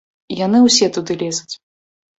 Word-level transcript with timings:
Яны 0.45 0.63
ўсе 0.63 0.91
туды 0.97 1.21
лезуць. 1.23 1.55